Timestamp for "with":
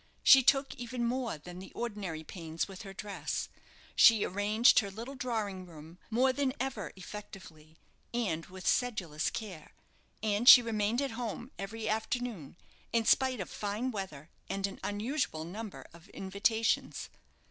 2.67-2.81, 8.47-8.65